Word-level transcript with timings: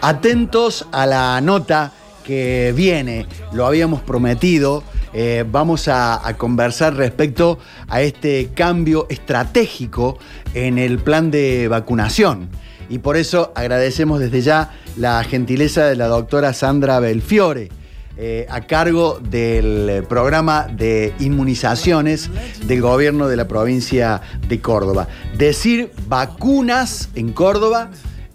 Atentos 0.00 0.86
a 0.92 1.06
la 1.06 1.40
nota 1.40 1.90
que 2.22 2.72
viene, 2.76 3.26
lo 3.52 3.66
habíamos 3.66 4.00
prometido, 4.00 4.84
eh, 5.12 5.44
vamos 5.50 5.88
a, 5.88 6.22
conversar 6.38 6.94
respecto 6.94 7.58
a 7.88 8.00
este 8.00 8.50
cambio 8.54 9.08
estratégico 9.10 10.16
en 10.54 10.78
el 10.78 11.00
plan 11.00 11.32
de 11.32 11.66
vacunación. 11.66 12.48
Y 12.88 12.98
por 12.98 13.16
eso 13.16 13.52
agradecemos 13.56 14.20
desde 14.20 14.40
ya 14.40 14.70
la 14.96 15.24
gentileza 15.24 15.86
de 15.86 15.96
la 15.96 16.06
doctora 16.06 16.52
Sandra 16.52 17.00
Belfiore. 17.00 17.68
Eh, 18.16 18.46
a 18.50 18.60
cargo 18.60 19.18
del 19.20 20.04
programa 20.08 20.68
de 20.68 21.12
inmunizaciones 21.18 22.30
del 22.68 22.82
gobierno 22.82 23.26
de 23.26 23.36
la 23.36 23.48
provincia 23.48 24.20
de 24.46 24.60
Córdoba. 24.60 25.08
Decir 25.36 25.90
vacunas 26.06 27.08
en 27.16 27.32
Córdoba 27.32 27.90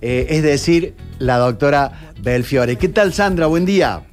eh, 0.06 0.28
es 0.36 0.44
decir, 0.44 0.98
la 1.18 1.38
doctora 1.38 2.12
Belfiore. 2.18 2.78
¿Qué 2.78 2.90
tal, 2.90 3.14
Sandra? 3.14 3.46
Buen 3.48 3.66
día. 3.66 4.04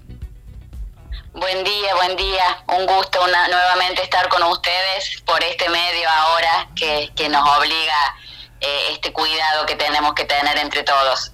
Buen 1.33 1.65
día, 1.65 1.95
buen 1.97 2.17
día. 2.17 2.45
Un 2.79 2.87
gusto 2.87 3.19
nuevamente 3.27 4.01
estar 4.05 4.29
con 4.29 4.41
ustedes 4.45 5.21
por 5.27 5.43
este 5.43 5.69
medio 5.69 6.09
ahora 6.09 6.69
que, 6.77 7.29
nos 7.29 7.43
obliga 7.59 8.17
eh, 8.61 8.93
este 8.93 9.13
cuidado 9.13 9.67
que 9.67 9.75
tenemos 9.75 10.15
que 10.15 10.25
tener 10.27 10.59
entre 10.59 10.85
todos. 10.85 11.33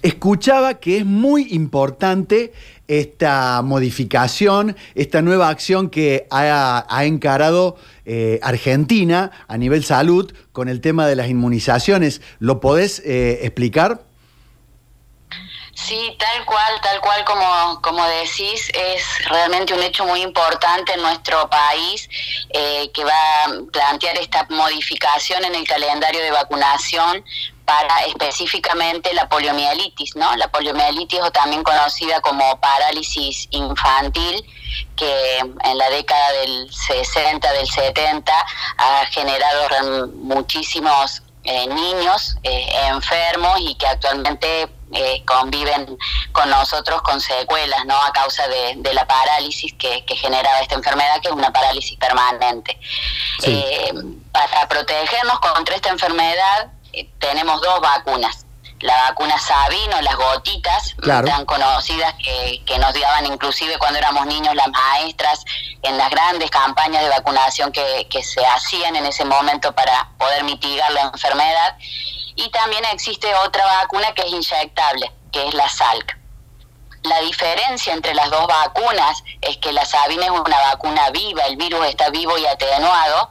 Escuchaba 0.00 0.80
que 0.80 0.96
es 0.96 1.04
muy 1.04 1.48
importante 1.50 2.54
esta 2.88 3.62
modificación, 3.62 4.76
esta 4.94 5.22
nueva 5.22 5.50
acción 5.50 5.90
que 5.90 6.26
ha, 6.30 7.04
encarado 7.04 7.76
eh, 8.04 8.40
Argentina 8.42 9.30
a 9.46 9.56
nivel 9.58 9.84
salud 9.84 10.32
con 10.52 10.68
el 10.68 10.80
tema 10.80 11.06
de 11.06 11.14
las 11.14 11.28
inmunizaciones. 11.28 12.20
¿Lo 12.38 12.60
podés 12.60 13.00
eh, 13.04 13.40
explicar? 13.42 14.07
Sí, 15.86 16.16
tal 16.18 16.44
cual, 16.44 16.80
tal 16.82 17.00
cual 17.00 17.24
como, 17.24 17.80
como 17.82 18.04
decís, 18.04 18.68
es 18.74 19.02
realmente 19.28 19.72
un 19.72 19.82
hecho 19.82 20.04
muy 20.04 20.22
importante 20.22 20.92
en 20.92 21.00
nuestro 21.00 21.48
país 21.48 22.08
eh, 22.50 22.90
que 22.92 23.04
va 23.04 23.44
a 23.44 23.48
plantear 23.72 24.18
esta 24.18 24.44
modificación 24.50 25.44
en 25.44 25.54
el 25.54 25.66
calendario 25.66 26.20
de 26.20 26.32
vacunación 26.32 27.24
para 27.64 28.00
específicamente 28.06 29.14
la 29.14 29.28
poliomielitis, 29.28 30.16
¿no? 30.16 30.34
La 30.34 30.48
poliomielitis 30.48 31.20
o 31.20 31.30
también 31.30 31.62
conocida 31.62 32.20
como 32.22 32.58
parálisis 32.60 33.46
infantil, 33.50 34.44
que 34.96 35.38
en 35.38 35.78
la 35.78 35.90
década 35.90 36.32
del 36.32 36.74
60, 36.74 37.52
del 37.52 37.68
70 37.68 38.46
ha 38.78 39.06
generado 39.06 40.08
muchísimos 40.08 41.22
eh, 41.44 41.66
niños 41.68 42.36
eh, 42.42 42.66
enfermos 42.88 43.60
y 43.60 43.76
que 43.76 43.86
actualmente 43.86 44.68
eh, 44.92 45.22
conviven 45.26 45.98
con 46.32 46.48
nosotros 46.48 47.02
con 47.02 47.20
secuelas, 47.20 47.84
¿no? 47.84 47.94
A 47.94 48.12
causa 48.12 48.48
de, 48.48 48.94
la 48.94 49.06
parálisis 49.06 49.74
que, 49.74 50.02
generaba 50.16 50.60
esta 50.60 50.76
enfermedad, 50.76 51.20
que 51.20 51.28
es 51.28 51.34
una 51.34 51.52
parálisis 51.52 51.98
permanente. 51.98 52.78
Eh, 53.42 53.92
para 54.32 54.66
protegernos 54.68 55.40
contra 55.40 55.76
esta 55.76 55.90
enfermedad 55.90 56.68
eh, 56.92 57.08
tenemos 57.18 57.60
dos 57.60 57.80
vacunas. 57.80 58.46
La 58.80 58.96
vacuna 59.08 59.36
Sabino, 59.38 60.00
las 60.02 60.14
gotitas, 60.14 60.94
tan 61.04 61.44
conocidas 61.44 62.14
que, 62.14 62.62
que 62.64 62.78
nos 62.78 62.94
daban 62.94 63.26
inclusive 63.26 63.76
cuando 63.76 63.98
éramos 63.98 64.24
niños 64.26 64.54
las 64.54 64.68
maestras 64.68 65.44
en 65.82 65.98
las 65.98 66.08
grandes 66.10 66.48
campañas 66.48 67.02
de 67.02 67.08
vacunación 67.08 67.72
que, 67.72 68.06
que 68.08 68.22
se 68.22 68.40
hacían 68.46 68.94
en 68.94 69.04
ese 69.04 69.24
momento 69.24 69.72
para 69.72 70.10
poder 70.16 70.44
mitigar 70.44 70.92
la 70.92 71.02
enfermedad 71.12 71.76
y 72.38 72.48
también 72.50 72.84
existe 72.92 73.34
otra 73.44 73.66
vacuna 73.66 74.14
que 74.14 74.22
es 74.22 74.28
inyectable, 74.28 75.10
que 75.32 75.48
es 75.48 75.54
la 75.54 75.68
Salk. 75.68 76.16
La 77.02 77.20
diferencia 77.20 77.92
entre 77.92 78.14
las 78.14 78.30
dos 78.30 78.46
vacunas 78.46 79.24
es 79.40 79.56
que 79.56 79.72
la 79.72 79.84
Sabina 79.84 80.26
es 80.26 80.30
una 80.30 80.60
vacuna 80.70 81.10
viva, 81.10 81.42
el 81.46 81.56
virus 81.56 81.86
está 81.86 82.10
vivo 82.10 82.38
y 82.38 82.46
atenuado 82.46 83.28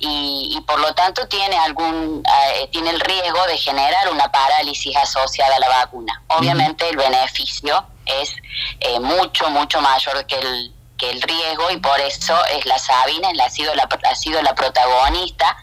y, 0.00 0.62
por 0.66 0.80
lo 0.80 0.92
tanto 0.94 1.26
tiene 1.28 1.56
algún 1.56 2.22
eh, 2.26 2.68
tiene 2.70 2.90
el 2.90 3.00
riesgo 3.00 3.42
de 3.46 3.56
generar 3.56 4.10
una 4.10 4.30
parálisis 4.30 4.94
asociada 4.96 5.56
a 5.56 5.60
la 5.60 5.68
vacuna. 5.68 6.22
Obviamente 6.28 6.88
el 6.88 6.96
beneficio 6.96 7.86
es 8.04 8.34
eh, 8.80 9.00
mucho 9.00 9.48
mucho 9.50 9.80
mayor 9.80 10.26
que 10.26 10.36
el 10.36 10.72
el 11.02 11.20
riesgo 11.20 11.70
y 11.70 11.78
por 11.78 12.00
eso 12.00 12.36
es 12.46 12.64
la 12.66 12.78
Sabina, 12.78 13.28
ha 13.44 13.50
sido 13.50 13.74
la, 13.74 13.88
ha 14.08 14.14
sido 14.14 14.40
la 14.42 14.54
protagonista 14.54 15.56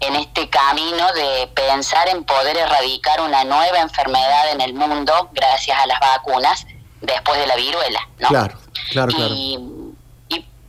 en 0.00 0.16
este 0.16 0.48
camino 0.48 1.12
de 1.12 1.48
pensar 1.54 2.08
en 2.08 2.24
poder 2.24 2.56
erradicar 2.56 3.20
una 3.20 3.44
nueva 3.44 3.80
enfermedad 3.80 4.50
en 4.52 4.60
el 4.60 4.74
mundo 4.74 5.30
gracias 5.32 5.78
a 5.78 5.86
las 5.86 6.00
vacunas 6.00 6.66
después 7.00 7.38
de 7.38 7.46
la 7.46 7.56
viruela. 7.56 8.08
¿no? 8.18 8.28
Claro, 8.28 8.58
claro, 8.90 9.12
claro. 9.12 9.34
Y, 9.34 9.58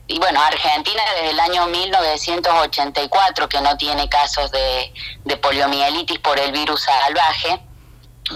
y, 0.10 0.20
bueno, 0.20 0.42
Argentina 0.42 1.02
desde 1.16 1.32
el 1.32 1.40
año 1.40 1.68
1984 1.68 3.50
que 3.50 3.60
no 3.60 3.76
tiene 3.76 4.08
casos 4.08 4.52
de, 4.52 4.94
de 5.26 5.38
poliomielitis 5.38 6.20
por 6.20 6.40
el 6.40 6.54
virus 6.54 6.84
salvaje, 6.84 7.60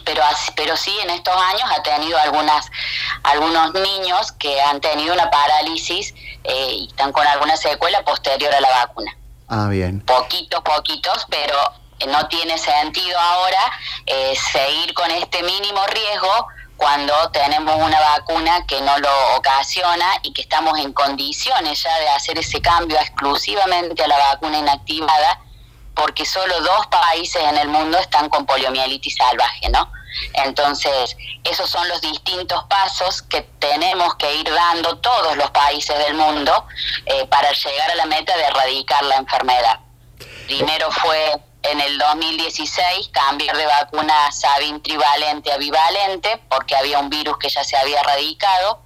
pero, 0.05 0.23
pero 0.55 0.77
sí 0.77 0.97
en 1.03 1.09
estos 1.09 1.35
años 1.35 1.69
ha 1.75 1.83
tenido 1.83 2.17
algunas 2.17 2.69
algunos 3.23 3.73
niños 3.73 4.31
que 4.33 4.61
han 4.61 4.81
tenido 4.81 5.13
una 5.13 5.29
parálisis 5.29 6.13
eh, 6.43 6.73
y 6.73 6.87
están 6.87 7.11
con 7.11 7.25
alguna 7.27 7.57
secuela 7.57 8.03
posterior 8.03 8.53
a 8.53 8.61
la 8.61 8.69
vacuna. 8.69 9.15
Ah, 9.47 9.67
bien. 9.69 10.01
Poquitos, 10.01 10.61
poquitos, 10.61 11.27
pero 11.29 11.55
no 12.07 12.27
tiene 12.27 12.57
sentido 12.57 13.19
ahora 13.19 13.71
eh, 14.05 14.33
seguir 14.51 14.93
con 14.93 15.11
este 15.11 15.43
mínimo 15.43 15.85
riesgo 15.87 16.47
cuando 16.77 17.13
tenemos 17.29 17.75
una 17.75 17.99
vacuna 17.99 18.65
que 18.65 18.81
no 18.81 18.97
lo 18.97 19.35
ocasiona 19.35 20.07
y 20.23 20.33
que 20.33 20.41
estamos 20.41 20.79
en 20.79 20.93
condiciones 20.93 21.83
ya 21.83 21.95
de 21.99 22.09
hacer 22.09 22.39
ese 22.39 22.59
cambio 22.59 22.97
exclusivamente 22.97 24.03
a 24.03 24.07
la 24.07 24.17
vacuna 24.17 24.57
inactivada 24.57 25.39
porque 25.95 26.25
solo 26.25 26.59
dos 26.61 26.87
países 26.87 27.41
en 27.43 27.57
el 27.57 27.67
mundo 27.67 27.97
están 27.97 28.29
con 28.29 28.45
poliomielitis 28.45 29.15
salvaje, 29.15 29.69
¿no? 29.69 29.91
Entonces, 30.33 31.15
esos 31.43 31.69
son 31.69 31.87
los 31.87 32.01
distintos 32.01 32.63
pasos 32.65 33.21
que 33.23 33.41
tenemos 33.59 34.15
que 34.15 34.35
ir 34.35 34.51
dando 34.51 34.97
todos 34.97 35.37
los 35.37 35.49
países 35.51 35.97
del 35.99 36.15
mundo 36.15 36.67
eh, 37.05 37.25
para 37.27 37.51
llegar 37.51 37.91
a 37.91 37.95
la 37.95 38.05
meta 38.05 38.35
de 38.35 38.43
erradicar 38.43 39.03
la 39.03 39.15
enfermedad. 39.17 39.79
Primero 40.47 40.91
fue 40.91 41.41
en 41.63 41.79
el 41.79 41.97
2016 41.97 43.09
cambiar 43.11 43.55
de 43.55 43.65
vacuna 43.65 44.31
Sabin 44.31 44.81
trivalente 44.81 45.51
a 45.51 45.57
bivalente 45.57 46.41
porque 46.49 46.75
había 46.75 46.99
un 46.99 47.09
virus 47.09 47.37
que 47.37 47.49
ya 47.49 47.63
se 47.63 47.77
había 47.77 47.99
erradicado. 47.99 48.81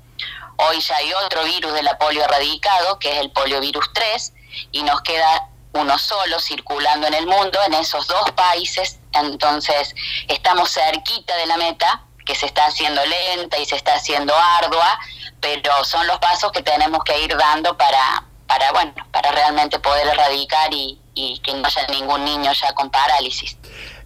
Hoy 0.57 0.79
ya 0.79 0.95
hay 0.97 1.11
otro 1.13 1.43
virus 1.43 1.73
de 1.73 1.83
la 1.83 1.97
polio 1.97 2.23
erradicado, 2.23 2.99
que 2.99 3.11
es 3.11 3.17
el 3.19 3.31
poliovirus 3.31 3.91
3, 3.93 4.33
y 4.71 4.83
nos 4.83 5.01
queda 5.01 5.49
uno 5.75 5.97
solo 5.97 6.39
circulando 6.39 7.07
en 7.07 7.13
el 7.13 7.27
mundo, 7.27 7.59
en 7.67 7.73
esos 7.75 8.07
dos 8.07 8.31
países, 8.31 8.99
entonces 9.13 9.93
estamos 10.27 10.71
cerquita 10.73 11.35
de 11.37 11.45
la 11.45 11.57
meta, 11.57 12.03
que 12.25 12.35
se 12.35 12.47
está 12.47 12.65
haciendo 12.65 13.01
lenta 13.05 13.59
y 13.59 13.65
se 13.65 13.75
está 13.75 13.95
haciendo 13.95 14.33
ardua, 14.35 14.99
pero 15.39 15.71
son 15.83 16.07
los 16.07 16.17
pasos 16.19 16.51
que 16.51 16.63
tenemos 16.63 17.03
que 17.03 17.23
ir 17.23 17.35
dando 17.37 17.77
para, 17.77 18.25
para 18.47 18.71
bueno, 18.71 18.93
para 19.11 19.31
realmente 19.31 19.79
poder 19.79 20.07
erradicar 20.07 20.73
y, 20.73 20.99
que 21.15 21.53
no 21.53 21.65
haya 21.65 21.87
ningún 21.87 22.25
niño 22.25 22.51
ya 22.51 22.73
con 22.73 22.89
parálisis. 22.89 23.57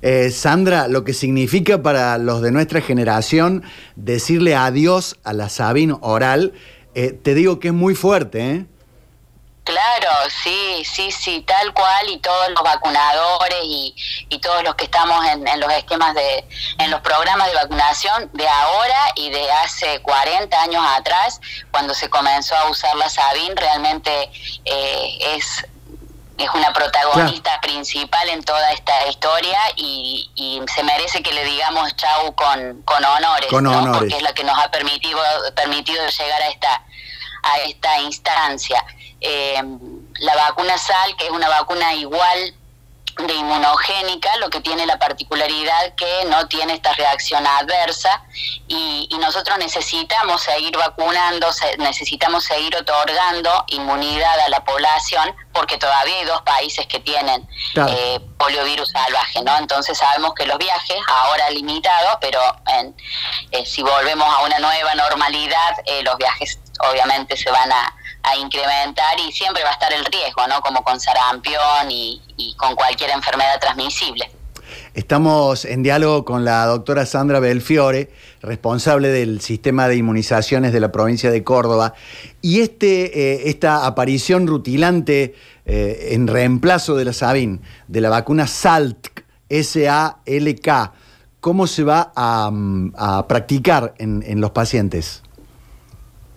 Eh, 0.03 0.29
Sandra, 0.29 0.87
lo 0.87 1.03
que 1.03 1.13
significa 1.13 1.81
para 1.81 2.19
los 2.19 2.41
de 2.43 2.51
nuestra 2.51 2.81
generación 2.81 3.63
decirle 3.95 4.55
adiós 4.55 5.17
a 5.23 5.33
la 5.33 5.49
Sabin 5.49 5.97
oral, 6.01 6.53
eh, 6.93 7.11
te 7.11 7.33
digo 7.33 7.59
que 7.59 7.69
es 7.69 7.73
muy 7.73 7.95
fuerte, 7.95 8.51
¿eh? 8.51 8.65
Claro, 9.69 10.09
sí, 10.43 10.83
sí, 10.83 11.11
sí, 11.11 11.41
tal 11.41 11.71
cual, 11.75 12.09
y 12.09 12.17
todos 12.17 12.49
los 12.49 12.63
vacunadores 12.63 13.59
y, 13.61 13.95
y 14.27 14.39
todos 14.39 14.63
los 14.63 14.73
que 14.73 14.85
estamos 14.85 15.23
en, 15.27 15.45
los 15.59 15.71
esquemas 15.71 16.15
de, 16.15 16.43
en 16.79 16.89
los 16.89 17.01
programas 17.01 17.49
de 17.49 17.53
vacunación 17.53 18.31
de 18.33 18.47
ahora 18.47 19.11
y 19.13 19.29
de 19.29 19.51
hace 19.51 20.01
40 20.01 20.59
años 20.59 20.83
atrás, 20.97 21.39
cuando 21.69 21.93
se 21.93 22.09
comenzó 22.09 22.55
a 22.55 22.67
usar 22.67 22.95
la 22.95 23.09
Sabin, 23.09 23.55
realmente 23.55 24.31
eh, 24.65 25.35
es 25.35 25.63
es 26.39 26.49
una 26.53 26.71
protagonista 26.71 27.59
principal 27.61 28.29
en 28.29 28.41
toda 28.43 28.71
esta 28.71 29.07
historia 29.07 29.59
y, 29.75 30.31
y, 30.35 30.61
se 30.73 30.83
merece 30.83 31.21
que 31.21 31.33
le 31.33 31.43
digamos 31.43 31.95
chau 31.97 32.33
con, 32.33 32.81
con 32.83 33.03
honores, 33.03 33.51
¿no? 33.51 33.91
porque 33.91 34.15
es 34.15 34.21
la 34.23 34.33
que 34.33 34.45
nos 34.45 34.57
ha 34.57 34.71
permitido, 34.71 35.19
permitido 35.53 36.07
llegar 36.07 36.41
a 36.41 36.47
esta, 36.47 36.81
a 37.43 37.57
esta 37.59 37.99
instancia. 37.99 38.83
Eh, 39.21 39.61
la 40.19 40.35
vacuna 40.35 40.77
SAL, 40.77 41.15
que 41.17 41.25
es 41.25 41.31
una 41.31 41.49
vacuna 41.49 41.93
igual 41.93 42.53
de 43.27 43.33
inmunogénica, 43.33 44.35
lo 44.37 44.49
que 44.49 44.61
tiene 44.61 44.85
la 44.85 44.97
particularidad 44.97 45.93
que 45.95 46.25
no 46.25 46.47
tiene 46.47 46.73
esta 46.73 46.93
reacción 46.93 47.45
adversa 47.45 48.23
y, 48.67 49.07
nosotros 49.19 49.57
necesitamos 49.59 50.41
seguir 50.41 50.75
vacunando, 50.77 51.49
necesitamos 51.77 52.45
seguir 52.45 52.75
otorgando 52.75 53.65
inmunidad 53.67 54.39
a 54.39 54.49
la 54.49 54.63
población 54.63 55.35
porque 55.53 55.77
todavía 55.77 56.15
hay 56.19 56.25
dos 56.25 56.41
países 56.41 56.87
que 56.87 56.99
tienen 57.01 57.47
eh, 57.75 58.19
poliovirus 58.37 58.89
salvaje, 58.89 59.43
¿no? 59.43 59.57
Entonces 59.57 59.97
sabemos 59.97 60.33
que 60.33 60.45
los 60.45 60.57
viajes, 60.57 60.97
ahora 61.07 61.49
limitados, 61.49 62.17
pero 62.21 62.39
eh, 63.51 63.65
si 63.65 63.83
volvemos 63.83 64.27
a 64.33 64.39
una 64.39 64.57
nueva 64.59 64.95
normalidad, 64.95 65.75
eh, 65.85 66.01
los 66.01 66.17
viajes 66.17 66.59
obviamente 66.89 67.35
se 67.35 67.51
van 67.51 67.71
a, 67.71 67.93
incrementar 68.37 69.19
y 69.19 69.31
siempre 69.31 69.63
va 69.63 69.69
a 69.69 69.73
estar 69.73 69.91
el 69.93 70.05
riesgo, 70.05 70.47
¿no? 70.47 70.61
Como 70.61 70.83
con 70.83 70.99
sarampión 70.99 71.89
y, 71.89 72.21
con 72.57 72.75
cualquier 72.75 73.11
enfermedad 73.11 73.59
transmisible. 73.59 74.29
Estamos 74.93 75.65
en 75.65 75.81
diálogo 75.83 76.25
con 76.25 76.45
la 76.45 76.65
doctora 76.65 77.05
Sandra 77.05 77.39
Belfiore, 77.39 78.11
responsable 78.41 79.09
del 79.09 79.41
sistema 79.41 79.87
de 79.87 79.95
inmunizaciones 79.95 80.73
de 80.73 80.79
la 80.79 80.91
provincia 80.91 81.31
de 81.31 81.43
Córdoba, 81.43 81.93
y 82.41 82.61
este, 82.61 83.19
eh, 83.19 83.49
esta 83.49 83.85
aparición 83.85 84.47
rutilante 84.47 85.35
eh, 85.65 86.09
en 86.11 86.27
reemplazo 86.27 86.95
de 86.95 87.05
la 87.05 87.13
Sabin, 87.13 87.61
de 87.87 88.01
la 88.01 88.09
vacuna 88.09 88.47
SALK, 88.47 89.25
S-A-L-K, 89.47 90.93
¿cómo 91.39 91.65
se 91.65 91.83
va 91.83 92.11
a, 92.15 92.49
mm, 92.51 92.93
practicar 93.27 93.93
en 93.97 94.41
los 94.41 94.51
pacientes? 94.51 95.23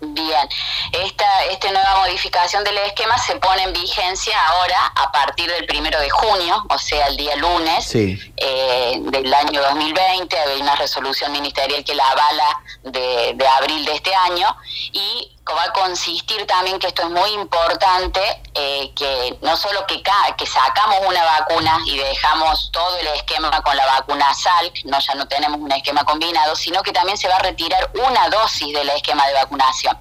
Bien, 0.07 0.49
esta, 0.91 1.45
esta 1.45 1.71
nueva 1.71 1.95
modificación 1.99 2.63
del 2.63 2.77
esquema 2.79 3.17
se 3.17 3.37
pone 3.37 3.63
en 3.63 3.73
vigencia 3.73 4.35
ahora 4.47 4.91
a 4.95 5.11
partir 5.11 5.49
del 5.49 5.65
primero 5.65 5.99
de 5.99 6.09
junio, 6.09 6.65
o 6.69 6.77
sea, 6.77 7.07
el 7.07 7.15
día 7.15 7.35
lunes 7.37 7.95
eh, 7.95 8.97
del 8.99 9.33
año 9.33 9.61
2020. 9.61 10.37
Hay 10.37 10.61
una 10.61 10.75
resolución 10.75 11.31
ministerial 11.31 11.83
que 11.85 11.95
la 11.95 12.09
avala 12.09 12.61
de, 12.83 13.33
de 13.35 13.47
abril 13.47 13.85
de 13.85 13.93
este 13.93 14.13
año 14.13 14.55
y 14.91 15.31
va 15.51 15.63
a 15.63 15.73
consistir 15.73 16.47
también 16.47 16.79
que 16.79 16.87
esto 16.87 17.03
es 17.03 17.09
muy 17.09 17.29
importante, 17.31 18.21
eh, 18.53 18.91
que 18.95 19.37
no 19.41 19.57
solo 19.57 19.85
que, 19.87 20.01
sacamos 20.45 20.97
una 21.07 21.23
vacuna 21.23 21.79
y 21.85 21.97
dejamos 21.97 22.69
todo 22.71 22.97
el 22.97 23.07
esquema 23.07 23.49
con 23.61 23.75
la 23.75 23.85
vacuna 23.85 24.33
SALC, 24.33 24.85
no 24.85 24.99
ya 24.99 25.15
no 25.15 25.27
tenemos 25.27 25.59
un 25.59 25.71
esquema 25.71 26.03
combinado, 26.05 26.55
sino 26.55 26.81
que 26.83 26.91
también 26.91 27.17
se 27.17 27.27
va 27.27 27.35
a 27.35 27.39
retirar 27.39 27.91
una 27.95 28.29
dosis 28.29 28.73
del 28.73 28.89
esquema 28.89 29.25
de 29.27 29.33
vacunación. 29.33 29.97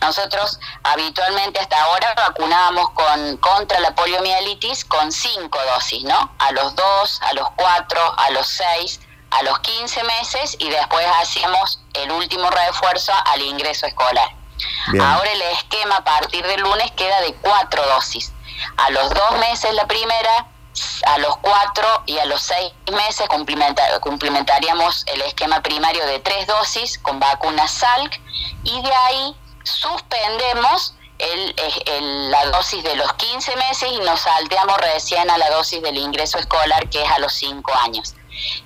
Nosotros 0.00 0.58
habitualmente 0.82 1.60
hasta 1.60 1.82
ahora 1.82 2.14
vacunábamos 2.14 2.90
con, 2.90 3.36
contra 3.38 3.80
la 3.80 3.94
poliomielitis 3.94 4.84
con 4.84 5.10
cinco 5.10 5.58
dosis, 5.74 6.04
¿no? 6.04 6.34
A 6.38 6.52
los 6.52 6.74
dos, 6.76 7.20
a 7.22 7.32
los 7.34 7.48
cuatro, 7.56 8.00
a 8.18 8.30
los 8.30 8.46
seis, 8.46 9.00
a 9.30 9.42
los 9.42 9.58
15 9.60 10.02
meses 10.04 10.56
y 10.58 10.70
después 10.70 11.06
hacíamos 11.20 11.80
el 11.94 12.10
último 12.10 12.50
refuerzo 12.50 13.12
al 13.26 13.40
ingreso 13.42 13.86
escolar. 13.86 14.39
Ahora 15.00 15.30
el 15.30 15.42
esquema 15.42 15.96
a 15.96 16.04
partir 16.04 16.44
del 16.46 16.60
lunes 16.60 16.90
queda 16.92 17.20
de 17.20 17.34
cuatro 17.34 17.84
dosis. 17.86 18.32
A 18.76 18.90
los 18.90 19.10
dos 19.10 19.38
meses 19.38 19.72
la 19.74 19.86
primera, 19.86 20.46
a 21.06 21.18
los 21.18 21.36
cuatro 21.38 22.02
y 22.06 22.18
a 22.18 22.26
los 22.26 22.42
seis 22.42 22.72
meses 22.92 23.28
complementaríamos 24.00 25.04
el 25.06 25.22
esquema 25.22 25.62
primario 25.62 26.04
de 26.06 26.18
tres 26.20 26.46
dosis 26.46 26.98
con 26.98 27.20
vacuna 27.20 27.66
SALC 27.66 28.20
y 28.64 28.82
de 28.82 28.92
ahí 28.92 29.36
suspendemos 29.64 30.94
el, 31.18 32.30
la 32.30 32.46
dosis 32.46 32.82
de 32.82 32.96
los 32.96 33.12
15 33.14 33.56
meses 33.56 33.92
y 33.92 33.98
nos 33.98 34.20
salteamos 34.20 34.76
recién 34.78 35.28
a 35.30 35.36
la 35.36 35.50
dosis 35.50 35.82
del 35.82 35.98
ingreso 35.98 36.38
escolar 36.38 36.88
que 36.88 37.02
es 37.02 37.10
a 37.10 37.18
los 37.18 37.34
cinco 37.34 37.72
años 37.74 38.14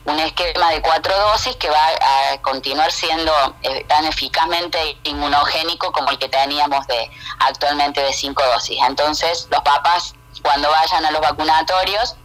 un 0.05 0.19
esquema 0.21 0.71
de 0.71 0.83
cuatro 0.83 1.17
dosis 1.19 1.57
que 1.57 1.71
va 1.71 1.89
a 1.89 2.41
continuar 2.43 2.93
siendo 2.93 3.33
eh, 3.63 3.85
tan 3.89 4.05
eficazmente 4.05 4.99
inmunogénico 5.05 5.93
como 5.93 6.11
el 6.11 6.19
que 6.19 6.29
teníamos 6.29 6.87
de 6.87 7.11
actualmente 7.41 8.03
de 8.03 8.13
cinco 8.13 8.43
dosis. 8.45 8.79
Entonces, 8.87 9.49
los 9.51 9.61
papás 9.63 10.15
cuando 10.43 10.71
vayan 10.71 11.05
a 11.07 11.11
los 11.11 11.21
vacunatorios 11.21 12.17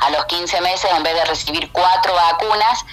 a 0.00 0.10
los 0.10 0.24
15 0.26 0.60
meses, 0.62 0.90
en 0.90 1.02
vez 1.02 1.14
de 1.14 1.24
recibir 1.26 1.70
cuatro 1.72 2.14
vacunas, 2.14 2.84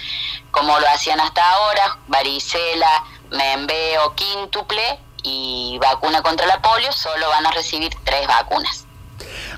como 0.50 0.78
lo 0.78 0.88
hacían 0.88 1.20
hasta 1.20 1.48
ahora, 1.52 1.98
varicela, 2.06 3.04
membeo, 3.30 4.14
quíntuple 4.14 5.00
y 5.22 5.78
vacuna 5.80 6.22
contra 6.22 6.46
la 6.46 6.60
polio, 6.60 6.92
solo 6.92 7.28
van 7.28 7.46
a 7.46 7.50
recibir 7.50 7.94
tres 8.04 8.26
vacunas. 8.26 8.87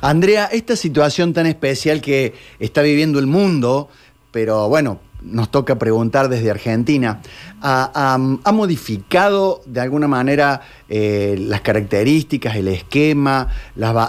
Andrea, 0.00 0.46
esta 0.46 0.76
situación 0.76 1.32
tan 1.32 1.46
especial 1.46 2.00
que 2.00 2.34
está 2.58 2.82
viviendo 2.82 3.18
el 3.18 3.26
mundo, 3.26 3.88
pero 4.30 4.68
bueno, 4.68 5.00
nos 5.22 5.50
toca 5.50 5.78
preguntar 5.78 6.28
desde 6.28 6.50
Argentina. 6.50 7.20
¿Ha, 7.60 8.18
modificado 8.52 9.62
de 9.66 9.80
alguna 9.80 10.08
manera 10.08 10.62
eh, 10.88 11.36
las 11.38 11.60
características, 11.60 12.56
el 12.56 12.68
esquema? 12.68 13.48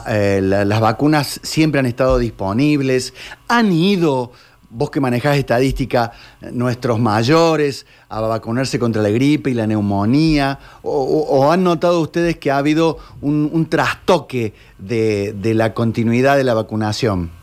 Eh, 0.07 0.39
las, 0.41 0.79
vacunas 0.79 1.39
siempre 1.43 1.79
han 1.79 1.85
estado 1.85 2.17
disponibles. 2.17 3.13
¿Han 3.47 3.71
ido, 3.71 4.31
vos 4.71 4.89
que 4.89 4.99
manejás 4.99 5.37
estadística, 5.37 6.11
nuestros 6.51 6.99
mayores 6.99 7.85
a 8.09 8.21
vacunarse 8.21 8.79
contra 8.79 9.01
la 9.01 9.09
gripe 9.09 9.51
y 9.51 9.53
la 9.53 9.67
neumonía? 9.67 10.59
¿O, 10.81 11.51
han 11.51 11.63
notado 11.63 11.99
ustedes 11.99 12.37
que 12.37 12.49
ha 12.49 12.57
habido 12.57 12.97
un, 13.21 13.67
trastoque 13.69 14.53
de 14.79 15.53
la 15.53 15.73
continuidad 15.73 16.37
de 16.37 16.43
la 16.43 16.53
vacunación? 16.53 17.41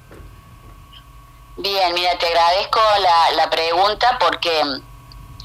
Bien, 1.61 1.93
mira, 1.93 2.17
te 2.21 2.27
agradezco 2.27 2.79
la, 3.03 3.35
la 3.35 3.51
pregunta 3.51 4.17
porque 4.21 4.51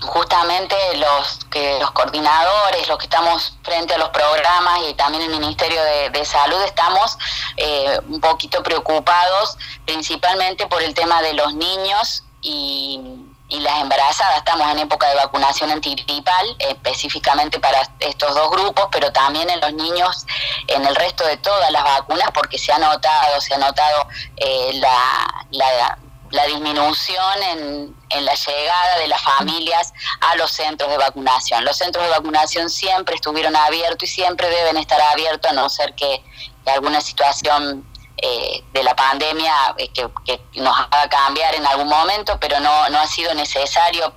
justamente 0.02 0.76
los 0.98 1.40
que 1.52 1.80
los 1.80 1.92
coordinadores, 1.92 2.88
los 2.88 2.98
que 2.98 3.06
estamos 3.06 3.58
frente 3.64 3.94
a 3.94 3.98
los 3.98 4.10
programas 4.10 4.80
y 4.90 4.94
también 4.94 5.24
el 5.24 5.30
Ministerio 5.30 5.82
de, 5.84 6.24
Salud 6.24 6.62
estamos 6.64 7.18
eh, 7.58 8.00
un 8.08 8.22
poquito 8.22 8.64
preocupados, 8.64 9.58
principalmente 9.86 10.68
por 10.68 10.82
el 10.82 10.94
tema 10.94 11.22
de 11.22 11.34
los 11.34 11.54
niños 11.54 12.24
y, 12.42 13.26
y, 13.50 13.60
las 13.60 13.82
embarazadas. 13.82 14.38
Estamos 14.38 14.72
en 14.72 14.80
época 14.80 15.10
de 15.10 15.16
vacunación 15.16 15.70
antigripal, 15.70 16.56
específicamente 16.60 17.60
para 17.60 17.82
estos 18.00 18.34
dos 18.34 18.50
grupos, 18.52 18.88
pero 18.90 19.12
también 19.12 19.50
en 19.50 19.60
los 19.60 19.74
niños, 19.74 20.26
en 20.68 20.86
el 20.86 20.96
resto 20.96 21.26
de 21.26 21.38
todas 21.38 21.70
las 21.72 21.84
vacunas, 21.84 22.32
porque 22.34 22.58
se 22.58 22.72
ha 22.72 22.80
notado, 22.80 23.42
se 23.42 23.54
ha 23.54 23.58
notado 23.58 24.08
eh, 24.38 24.72
la, 24.76 25.46
la 25.52 25.98
la 26.34 26.48
disminución 26.48 27.44
en, 27.44 27.96
en, 28.10 28.26
la 28.26 28.34
llegada 28.34 28.98
de 28.98 29.08
las 29.08 29.22
familias 29.22 29.94
a 30.20 30.36
los 30.36 30.52
centros 30.52 30.90
de 30.90 30.98
vacunación. 30.98 31.64
Los 31.64 31.78
centros 31.78 32.04
de 32.04 32.10
vacunación 32.10 32.72
siempre 32.72 33.16
estuvieron 33.16 33.56
abiertos 33.56 34.10
y 34.10 34.12
siempre 34.12 34.50
deben 34.50 34.78
estar 34.78 35.00
abiertos, 35.00 35.52
a 35.52 35.54
no 35.54 35.70
ser 35.70 35.94
que, 35.94 36.24
alguna 36.66 37.02
situación 37.02 37.86
eh, 38.18 38.64
de 38.74 38.84
la 38.84 38.96
pandemia 38.96 39.54
eh, 39.78 39.90
que, 39.90 40.42
nos 40.56 40.76
haga 40.76 41.08
cambiar 41.08 41.54
en 41.54 41.68
algún 41.68 41.88
momento, 41.88 42.40
pero 42.40 42.60
no, 42.60 42.90
no 42.90 43.00
ha 43.00 43.06
sido 43.06 43.32
necesario 43.36 44.12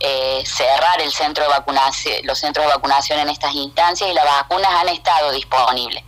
eh, 0.00 0.42
cerrar 0.44 1.00
el 1.00 1.10
centro 1.10 1.44
de 1.44 1.50
vacunación, 1.50 2.16
los 2.24 2.38
centros 2.38 2.66
de 2.66 2.72
vacunación 2.72 3.18
en 3.20 3.30
estas 3.30 3.54
instancias 3.54 4.10
y 4.10 4.12
las 4.12 4.26
vacunas 4.26 4.70
han 4.72 4.90
estado 4.90 5.32
disponibles. 5.32 6.04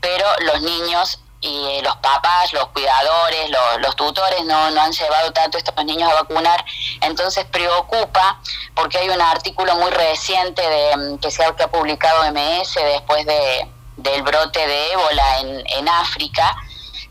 Pero 0.00 0.24
los 0.46 0.62
niños 0.62 1.18
y 1.44 1.66
eh, 1.66 1.82
los 1.82 1.94
papás, 1.96 2.54
los 2.54 2.68
cuidadores, 2.68 3.50
los, 3.78 3.94
tutores 3.96 4.44
no, 4.46 4.70
no 4.70 4.80
han 4.80 4.92
llevado 4.92 5.30
tanto 5.32 5.58
a 5.58 5.60
estos 5.60 5.84
niños 5.84 6.10
a 6.10 6.14
vacunar. 6.14 6.64
Entonces 7.02 7.44
preocupa 7.44 8.40
porque 8.74 8.96
hay 8.96 9.10
un 9.10 9.20
artículo 9.20 9.76
muy 9.76 9.90
reciente 9.90 10.62
de, 10.62 10.96
mm, 10.96 11.18
que 11.18 11.30
se 11.30 11.44
ha, 11.44 11.54
publicado 11.68 12.24
MS 12.32 12.74
después 12.76 13.26
de, 13.26 13.68
del 13.98 14.22
brote 14.22 14.66
de 14.66 14.92
ébola 14.92 15.40
en, 15.40 15.62
en 15.66 15.88
África, 15.88 16.56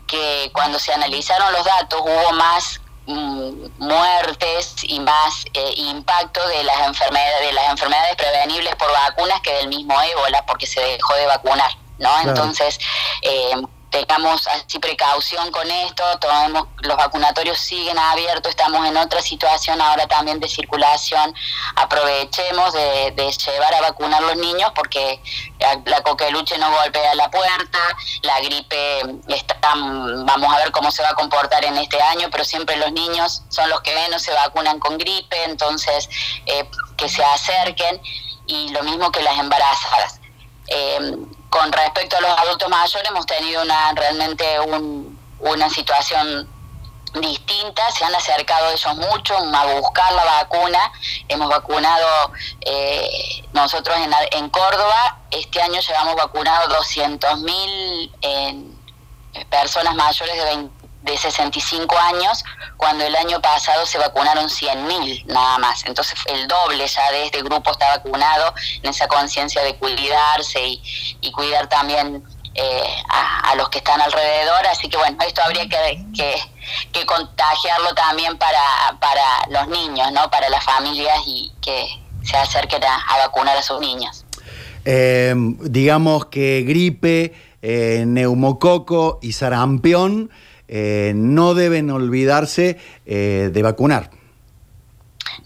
que 0.08 0.50
cuando 0.52 0.80
se 0.80 0.92
analizaron 0.92 1.52
los 1.52 1.64
datos 1.64 2.00
hubo 2.00 2.32
más 2.32 2.80
mm, 3.06 3.68
muertes 3.78 4.74
y 4.82 4.98
más 4.98 5.44
eh, 5.54 5.74
impacto 5.76 6.44
de 6.48 6.64
las 6.64 6.88
enfermedades 6.88 7.46
de 7.46 7.52
las 7.52 7.70
enfermedades 7.70 8.16
prevenibles 8.16 8.74
por 8.74 8.90
vacunas 8.90 9.40
que 9.42 9.52
del 9.54 9.68
mismo 9.68 9.94
ébola 10.02 10.44
porque 10.44 10.66
se 10.66 10.80
dejó 10.80 11.14
de 11.14 11.26
vacunar 11.26 11.70
no 11.98 12.10
entonces 12.22 12.78
eh, 13.22 13.54
tengamos 13.94 14.44
así 14.48 14.80
precaución 14.80 15.52
con 15.52 15.70
esto, 15.70 16.02
tomemos, 16.18 16.66
los 16.80 16.96
vacunatorios 16.96 17.56
siguen 17.60 17.96
abiertos, 17.96 18.50
estamos 18.50 18.84
en 18.88 18.96
otra 18.96 19.22
situación 19.22 19.80
ahora 19.80 20.08
también 20.08 20.40
de 20.40 20.48
circulación, 20.48 21.32
aprovechemos 21.76 22.72
de, 22.72 23.14
llevar 23.14 23.72
a 23.72 23.80
vacunar 23.82 24.20
los 24.22 24.36
niños 24.36 24.72
porque 24.74 25.22
la, 25.84 26.00
coqueluche 26.02 26.58
no 26.58 26.72
golpea 26.72 27.14
la 27.14 27.30
puerta, 27.30 27.78
la 28.22 28.40
gripe 28.40 29.00
está, 29.28 29.56
vamos 29.62 30.52
a 30.52 30.58
ver 30.58 30.72
cómo 30.72 30.90
se 30.90 31.02
va 31.04 31.10
a 31.10 31.14
comportar 31.14 31.64
en 31.64 31.76
este 31.78 32.02
año, 32.02 32.28
pero 32.32 32.44
siempre 32.44 32.76
los 32.76 32.90
niños 32.90 33.42
son 33.48 33.70
los 33.70 33.80
que 33.82 33.94
menos 33.94 34.22
se 34.22 34.32
vacunan 34.32 34.80
con 34.80 34.98
gripe, 34.98 35.44
entonces 35.44 36.08
eh, 36.46 36.68
que 36.96 37.08
se 37.08 37.22
acerquen 37.22 38.00
y 38.46 38.70
lo 38.70 38.82
mismo 38.82 39.12
que 39.12 39.22
las 39.22 39.38
embarazadas. 39.38 40.20
Eh, 40.66 41.16
con 41.54 41.70
respecto 41.70 42.16
a 42.16 42.20
los 42.20 42.36
adultos 42.36 42.68
mayores 42.68 43.08
hemos 43.08 43.26
tenido 43.26 43.62
una 43.62 43.92
realmente 43.92 44.58
un, 44.58 45.16
una 45.38 45.70
situación 45.70 46.48
distinta, 47.20 47.88
se 47.92 48.04
han 48.04 48.12
acercado 48.12 48.72
ellos 48.72 48.96
mucho 48.96 49.36
a 49.36 49.66
buscar 49.66 50.12
la 50.14 50.24
vacuna. 50.24 50.80
Hemos 51.28 51.48
vacunado 51.48 52.32
eh, 52.60 53.44
nosotros 53.52 53.96
en, 53.98 54.12
en, 54.32 54.50
Córdoba, 54.50 55.18
este 55.30 55.62
año 55.62 55.80
llevamos 55.80 56.16
vacunado 56.16 56.76
200.000 56.76 58.74
personas 59.48 59.94
mayores 59.94 60.34
de, 60.34 60.68
de 61.02 61.16
65 61.16 61.96
años, 61.96 62.42
cuando 62.76 63.04
el 63.04 63.14
año 63.16 63.40
pasado 63.40 63.86
se 63.86 63.98
vacunaron 63.98 64.48
100.000 64.48 65.26
nada 65.26 65.58
más. 65.58 65.84
Entonces 65.86 66.18
el 66.26 66.46
doble 66.48 66.86
ya 66.86 67.10
de 67.12 67.26
este 67.26 67.42
grupo 67.42 67.70
está 67.70 67.96
vacunado 67.96 68.54
en 68.82 68.90
esa 68.90 69.08
conciencia 69.08 69.62
de 69.62 69.76
cuidarse 69.76 70.66
y, 70.66 71.18
y 71.20 71.32
cuidar 71.32 71.68
también 71.68 72.24
eh, 72.56 73.02
a, 73.08 73.54
los 73.56 73.68
que 73.68 73.78
están 73.78 74.00
alrededor. 74.00 74.66
Así 74.70 74.88
que 74.88 74.96
bueno, 74.96 75.16
esto 75.26 75.42
habría 75.42 75.68
que, 75.68 76.04
que, 76.92 77.06
contagiarlo 77.06 77.94
también 77.94 78.38
para, 78.38 78.98
para 79.00 79.22
los 79.50 79.68
niños, 79.68 80.12
¿no? 80.12 80.30
para 80.30 80.48
las 80.48 80.64
familias 80.64 81.18
y 81.26 81.52
que 81.60 81.86
se 82.22 82.36
acerquen 82.36 82.82
a, 82.84 83.16
vacunar 83.24 83.56
a 83.56 83.62
sus 83.62 83.80
niños. 83.80 84.24
Eh, 84.84 85.34
digamos 85.62 86.26
que 86.26 86.62
gripe, 86.62 87.34
eh, 87.62 88.04
neumococo 88.06 89.18
y 89.20 89.32
sarampión 89.32 90.30
no 91.14 91.54
deben 91.54 91.90
olvidarse 91.90 92.78
de 93.04 93.62
vacunar. 93.62 94.10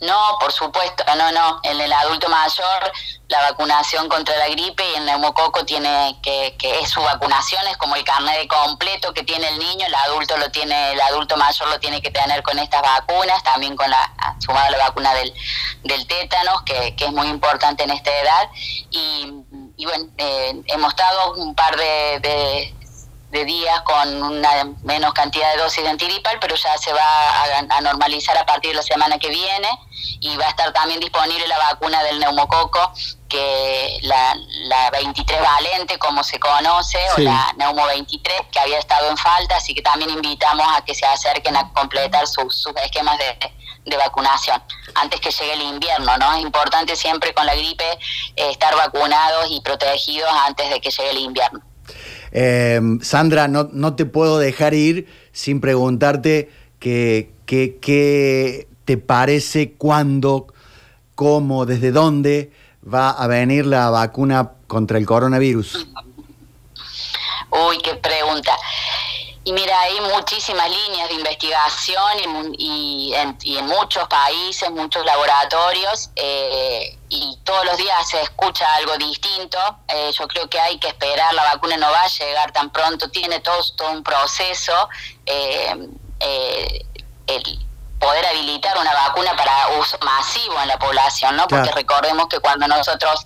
No, 0.00 0.38
por 0.38 0.52
supuesto, 0.52 1.04
no, 1.16 1.32
no. 1.32 1.60
En 1.64 1.80
el 1.80 1.92
adulto 1.92 2.28
mayor, 2.28 2.92
la 3.28 3.42
vacunación 3.50 4.08
contra 4.08 4.36
la 4.36 4.48
gripe 4.48 4.84
y 4.92 4.98
el 4.98 5.06
neumococo 5.06 5.64
tiene 5.64 6.16
que, 6.22 6.54
que 6.56 6.80
es 6.80 6.90
su 6.90 7.00
vacunación, 7.00 7.66
es 7.66 7.76
como 7.78 7.96
el 7.96 8.04
carnet 8.04 8.46
completo 8.48 9.12
que 9.12 9.24
tiene 9.24 9.48
el 9.48 9.58
niño, 9.58 9.86
el 9.86 9.94
adulto 9.94 10.36
lo 10.36 10.50
tiene, 10.50 10.92
el 10.92 11.00
adulto 11.00 11.36
mayor 11.36 11.68
lo 11.68 11.80
tiene 11.80 12.00
que 12.00 12.10
tener 12.10 12.42
con 12.42 12.58
estas 12.58 12.82
vacunas, 12.82 13.42
también 13.42 13.74
con 13.74 13.90
la, 13.90 14.12
sumado 14.38 14.70
la 14.70 14.78
vacuna 14.78 15.14
del, 15.14 15.32
del 15.82 16.06
tétanos, 16.06 16.62
que, 16.62 16.94
que 16.94 17.06
es 17.06 17.12
muy 17.12 17.26
importante 17.26 17.82
en 17.82 17.90
esta 17.90 18.16
edad. 18.20 18.50
Y, 18.90 19.32
y 19.76 19.84
bueno, 19.84 20.06
eh, 20.18 20.62
hemos 20.66 20.90
estado 20.90 21.34
un 21.34 21.54
par 21.54 21.76
de 21.76 22.20
de 22.20 22.74
días 23.30 23.80
con 23.82 24.22
una 24.22 24.50
menos 24.82 25.12
cantidad 25.12 25.52
de 25.52 25.58
dosis 25.58 25.82
de 25.82 25.90
antiripal, 25.90 26.38
pero 26.40 26.54
ya 26.54 26.76
se 26.78 26.92
va 26.92 27.44
a, 27.70 27.80
normalizar 27.80 28.36
a 28.36 28.46
partir 28.46 28.70
de 28.70 28.76
la 28.76 28.82
semana 28.82 29.18
que 29.18 29.28
viene 29.28 29.68
y 30.20 30.36
va 30.36 30.46
a 30.46 30.50
estar 30.50 30.72
también 30.72 31.00
disponible 31.00 31.46
la 31.46 31.58
vacuna 31.58 32.02
del 32.02 32.18
neumococo, 32.18 32.92
que 33.28 33.98
la, 34.02 34.34
la 34.64 34.90
23 34.90 35.40
valente, 35.40 35.98
como 35.98 36.24
se 36.24 36.40
conoce, 36.40 36.98
o 37.16 37.20
la 37.20 37.52
neumo 37.56 37.86
23, 37.86 38.42
que 38.50 38.58
había 38.58 38.78
estado 38.78 39.08
en 39.10 39.16
falta, 39.16 39.56
así 39.56 39.74
que 39.74 39.82
también 39.82 40.10
invitamos 40.10 40.66
a 40.74 40.82
que 40.82 40.94
se 40.94 41.06
acerquen 41.06 41.56
a 41.56 41.70
completar 41.72 42.26
sus, 42.26 42.56
sus 42.56 42.74
esquemas 42.76 43.18
de, 43.18 43.38
de 43.84 43.96
vacunación 43.96 44.62
antes 44.94 45.20
que 45.20 45.30
llegue 45.30 45.52
el 45.52 45.62
invierno, 45.62 46.16
¿no? 46.16 46.34
Es 46.34 46.42
importante 46.42 46.96
siempre 46.96 47.34
con 47.34 47.46
la 47.46 47.54
gripe 47.54 47.84
eh, 48.36 48.50
estar 48.50 48.74
vacunados 48.74 49.46
y 49.50 49.60
protegidos 49.60 50.30
antes 50.46 50.70
de 50.70 50.80
que 50.80 50.90
llegue 50.90 51.10
el 51.10 51.18
invierno. 51.18 51.60
Eh, 52.32 52.80
Sandra, 53.02 53.48
no, 53.48 53.68
no, 53.72 53.94
te 53.94 54.04
puedo 54.06 54.38
dejar 54.38 54.74
ir 54.74 55.06
sin 55.32 55.60
preguntarte 55.60 56.50
qué, 56.78 57.30
qué, 57.46 58.68
te 58.84 58.96
parece, 58.96 59.72
cuándo, 59.72 60.46
cómo, 61.14 61.66
desde 61.66 61.92
dónde 61.92 62.50
va 62.82 63.10
a 63.10 63.26
venir 63.26 63.66
la 63.66 63.90
vacuna 63.90 64.52
contra 64.66 64.98
el 64.98 65.06
coronavirus. 65.06 65.88
Uy, 67.50 67.78
qué 67.82 67.94
pregunta. 67.94 68.52
Y 69.48 69.52
mira, 69.54 69.80
hay 69.80 69.98
muchísimas 70.02 70.68
líneas 70.68 71.08
de 71.08 71.14
investigación 71.14 72.52
y, 72.58 73.14
en, 73.14 73.64
muchos 73.64 74.06
países, 74.06 74.70
muchos 74.70 75.02
laboratorios, 75.06 76.10
eh, 76.16 76.98
y 77.08 77.38
todos 77.44 77.64
los 77.64 77.78
días 77.78 78.10
se 78.10 78.20
escucha 78.20 78.66
algo 78.74 78.98
distinto. 78.98 79.58
Eh, 79.88 80.10
yo 80.12 80.28
creo 80.28 80.50
que 80.50 80.60
hay 80.60 80.78
que 80.78 80.88
esperar, 80.88 81.32
la 81.32 81.44
vacuna 81.44 81.78
no 81.78 81.90
va 81.90 82.02
a 82.02 82.08
llegar 82.08 82.52
tan 82.52 82.68
pronto, 82.68 83.10
tiene 83.10 83.40
todo, 83.40 83.56
todo 83.74 83.90
un 83.92 84.02
proceso. 84.02 84.86
Eh, 85.24 85.88
el, 86.20 87.67
poder 87.98 88.24
habilitar 88.26 88.76
una 88.78 88.92
vacuna 88.92 89.34
para 89.36 89.68
uso 89.78 89.98
masivo 90.04 90.60
en 90.62 90.68
la 90.68 90.78
población, 90.78 91.36
¿no? 91.36 91.46
Porque 91.48 91.70
recordemos 91.72 92.28
que 92.28 92.38
cuando 92.40 92.66
nosotros 92.68 93.24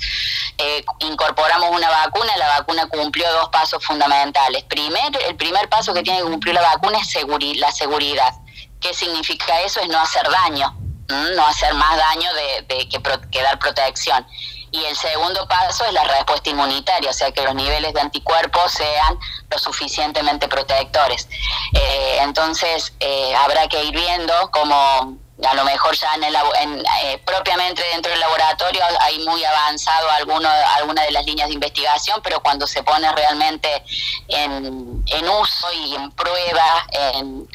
eh, 0.58 0.84
incorporamos 1.00 1.70
una 1.70 1.90
vacuna, 1.90 2.36
la 2.36 2.48
vacuna 2.60 2.86
cumplió 2.86 3.30
dos 3.32 3.48
pasos 3.50 3.84
fundamentales. 3.84 4.64
Primer, 4.64 5.16
el 5.28 5.36
primer 5.36 5.68
paso 5.68 5.92
que 5.92 6.02
tiene 6.02 6.20
que 6.20 6.24
cumplir 6.24 6.54
la 6.54 6.62
vacuna 6.62 6.98
es 6.98 7.16
la 7.56 7.72
seguridad. 7.72 8.32
¿Qué 8.80 8.94
significa 8.94 9.60
eso? 9.60 9.80
Es 9.80 9.88
no 9.88 9.98
hacer 10.00 10.28
daño, 10.28 10.74
no 11.08 11.46
hacer 11.46 11.74
más 11.74 11.96
daño 11.96 12.32
de, 12.34 12.74
de 12.74 12.88
que, 12.88 13.00
que 13.30 13.42
dar 13.42 13.58
protección 13.58 14.26
y 14.72 14.84
el 14.84 14.96
segundo 14.96 15.46
paso 15.46 15.84
es 15.84 15.92
la 15.92 16.02
respuesta 16.04 16.48
inmunitaria, 16.50 17.10
o 17.10 17.12
sea 17.12 17.30
que 17.30 17.42
los 17.42 17.54
niveles 17.54 17.92
de 17.92 18.00
anticuerpos 18.00 18.72
sean 18.72 19.18
lo 19.50 19.58
suficientemente 19.58 20.48
protectores. 20.48 21.28
Eh, 21.74 22.18
entonces 22.22 22.92
eh, 22.98 23.34
habrá 23.36 23.68
que 23.68 23.84
ir 23.84 23.94
viendo 23.94 24.32
cómo 24.50 25.18
a 25.48 25.54
lo 25.54 25.64
mejor 25.64 25.94
ya 25.96 26.14
en 26.14 26.24
el, 26.24 26.36
eh, 26.36 27.20
propiamente 27.24 27.82
dentro 27.92 28.10
del 28.10 28.20
laboratorio 28.20 28.82
hay 29.00 29.18
muy 29.20 29.44
avanzado 29.44 30.10
alguno, 30.10 30.48
alguna 30.76 31.02
de 31.02 31.10
las 31.10 31.24
líneas 31.24 31.48
de 31.48 31.54
investigación, 31.54 32.20
pero 32.22 32.40
cuando 32.40 32.66
se 32.66 32.82
pone 32.82 33.10
realmente 33.12 33.84
en, 34.28 35.02
en 35.06 35.28
uso 35.28 35.72
y 35.72 35.94
en 35.94 36.10
prueba, 36.12 36.86
en, 36.90 37.48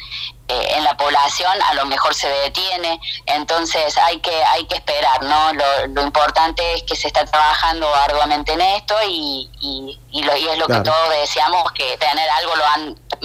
eh, 0.48 0.76
en 0.76 0.84
la 0.84 0.96
población 0.96 1.52
a 1.62 1.74
lo 1.74 1.84
mejor 1.86 2.14
se 2.14 2.28
detiene, 2.28 3.00
entonces 3.26 3.96
hay 3.98 4.18
que 4.20 4.44
hay 4.44 4.66
que 4.66 4.76
esperar, 4.76 5.22
¿no? 5.22 5.52
Lo, 5.52 6.02
importante 6.02 6.74
es 6.74 6.82
que 6.84 6.96
se 6.96 7.08
está 7.08 7.24
trabajando 7.26 7.94
arduamente 7.94 8.52
en 8.52 8.62
esto 8.62 8.94
y, 9.06 9.50
y, 10.10 10.22
lo, 10.22 10.36
y 10.36 10.48
es 10.48 10.58
lo 10.58 10.66
que 10.66 10.80
todos 10.80 11.10
deseamos, 11.10 11.70
que 11.72 11.98
tener 11.98 12.30
algo 12.30 12.54
lo 12.56 12.64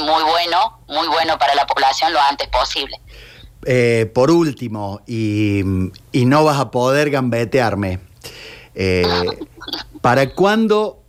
muy 0.03 0.23
bueno, 0.23 0.79
muy 0.87 1.07
bueno 1.07 1.37
para 1.37 1.55
la 1.55 1.65
población 1.65 2.11
lo 2.11 2.21
antes 2.21 2.47
posible. 2.49 2.99
Eh, 3.65 4.11
por 4.13 4.31
último, 4.31 5.01
y, 5.07 5.61
no 6.13 6.43
vas 6.43 6.59
a 6.59 6.71
poder 6.71 7.09
gambetearme, 7.09 7.99
eh, 8.75 9.05
¿para 10.01 10.31
cuándo 10.31 10.99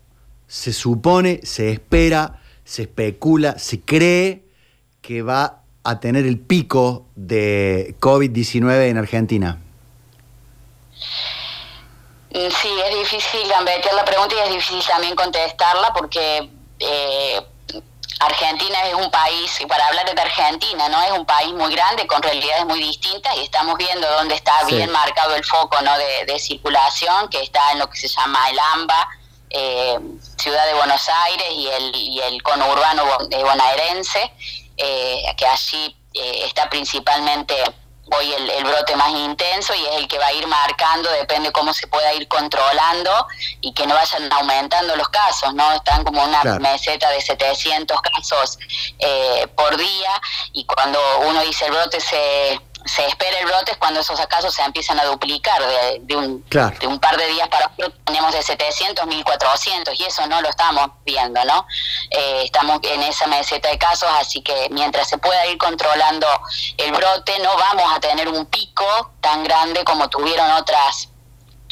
se 0.47 0.73
supone, 0.73 1.41
se 1.43 1.71
espera, 1.71 2.41
se 2.65 2.83
especula, 2.83 3.59
se 3.59 3.81
cree 3.81 4.45
que 5.03 5.23
va 5.23 5.63
a 5.83 6.01
tener 6.01 6.27
el 6.27 6.39
pico 6.39 7.07
de 7.17 7.95
COVID-19 8.01 8.89
en 8.89 8.99
Argentina? 8.99 9.61
Sí, 12.31 12.69
es 12.91 12.99
difícil 12.99 13.49
gambetear 13.49 13.95
la 13.95 14.05
pregunta 14.05 14.35
y 14.35 14.49
es 14.49 14.55
difícil 14.55 14.83
también 14.89 15.15
contestarla 15.15 15.93
porque 15.93 16.51
eh, 16.81 17.41
Argentina 18.27 18.79
es 18.87 18.95
un 18.95 19.11
país, 19.11 19.59
para 19.69 19.87
hablar 19.87 20.13
de 20.13 20.21
Argentina, 20.21 20.89
¿no? 20.89 21.03
Es 21.03 21.13
un 21.13 21.25
país 21.27 21.53
muy 21.53 21.73
grande 21.75 22.07
con 22.07 22.23
realidades 22.23 22.65
muy 22.67 22.81
distintas 22.81 23.37
y 23.37 23.41
estamos 23.41 23.77
viendo 23.77 24.11
dónde 24.11 24.35
está 24.35 24.65
bien 24.65 24.91
marcado 24.91 25.35
el 25.35 25.45
foco 25.45 25.81
¿no? 25.83 25.93
de, 25.99 26.39
circulación, 26.39 27.29
que 27.29 27.43
está 27.43 27.73
en 27.73 27.79
lo 27.79 27.89
que 27.89 27.97
se 27.97 28.09
llama 28.09 28.49
el 28.51 28.59
AMBA, 28.59 29.09
eh, 29.51 29.99
Ciudad 30.39 30.67
de 30.67 30.75
Buenos 30.75 31.09
Aires 31.27 31.47
y 31.53 31.69
el, 31.69 31.95
y 31.95 32.21
el 32.21 32.43
conurbano 32.43 33.05
bonaerense 33.31 34.33
eh, 34.77 35.23
que 35.37 35.47
allí 35.47 35.97
eh, 36.15 36.45
está 36.47 36.69
principalmente 36.69 37.55
hoy 38.13 38.33
el, 38.33 38.65
brote 38.65 38.97
más 38.97 39.11
intenso 39.11 39.75
y 39.75 39.85
es 39.87 39.97
el 39.97 40.09
que 40.09 40.19
va 40.19 40.27
a 40.27 40.33
ir 40.33 40.47
marcando, 40.47 41.11
depende 41.11 41.53
cómo 41.53 41.73
se 41.73 41.87
pueda 41.87 42.13
ir 42.15 42.29
controlando 42.29 43.27
y 43.61 43.73
que 43.73 43.87
no 43.87 43.95
vayan 43.95 44.31
aumentando 44.33 44.97
los 44.97 45.09
casos, 45.09 45.55
¿no? 45.55 45.73
Están 45.73 46.05
como 46.05 46.23
una 46.23 46.43
meseta 46.59 47.11
de 47.11 47.21
700 47.21 48.01
casos 48.01 48.59
eh, 48.99 49.47
por 49.57 49.77
día 49.77 50.21
y 50.53 50.65
cuando 50.65 50.99
uno 51.21 51.41
dice 51.43 51.67
el 51.67 51.73
brote 51.73 52.01
se 52.01 52.61
se 52.85 53.07
espera 53.07 53.39
el 53.39 53.47
brote 53.47 53.73
es 53.73 53.79
cuando 53.79 54.01
esos 54.01 54.19
casos 54.27 54.55
se 54.55 54.63
empiezan 54.63 54.99
a 55.01 55.05
duplicar. 55.05 55.63
De, 56.01 56.17
un, 56.17 56.45
de 56.49 56.87
un 56.87 56.99
par 56.99 57.17
de 57.17 57.27
días 57.29 57.49
para 57.49 57.67
otro 57.67 57.91
tenemos 58.05 58.33
de 58.33 58.43
700, 58.43 59.07
1400 59.07 59.99
y 59.99 60.05
eso 60.05 60.27
no 60.27 60.41
lo 60.41 60.49
estamos 60.49 60.91
viendo, 61.05 61.43
¿no? 61.45 61.67
Eh, 62.11 62.43
estamos 62.45 62.81
en 62.83 63.03
esa 63.03 63.27
meseta 63.27 63.71
de 63.71 63.79
casos, 63.79 64.09
así 64.19 64.43
que 64.43 64.69
mientras 64.71 65.09
se 65.09 65.19
pueda 65.19 65.47
ir 65.47 65.59
controlando 65.59 66.27
el 66.77 66.93
brote, 66.93 67.39
no 67.41 67.57
vamos 67.57 67.93
a 67.95 68.01
tener 68.01 68.29
un 68.29 68.47
pico 68.47 69.13
tan 69.21 69.45
grande 69.45 69.85
como 69.85 70.09
tuvieron 70.09 70.51
otras 70.53 71.09